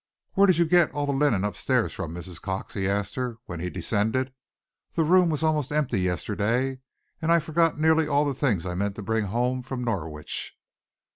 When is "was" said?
5.29-5.43